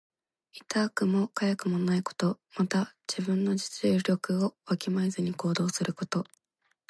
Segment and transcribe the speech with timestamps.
[0.53, 2.39] 痛くもかゆくもないこと。
[2.57, 6.23] また、自分の実力をわきまえずに行動すること。